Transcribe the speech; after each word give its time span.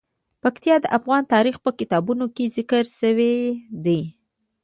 پکتیا 0.43 0.75
د 0.81 0.85
افغان 0.97 1.21
تاریخ 1.33 1.55
په 1.65 1.69
کتابونو 1.79 2.25
کې 2.35 2.53
ذکر 2.55 2.83
شوی 2.99 3.35
دي. 3.85 4.01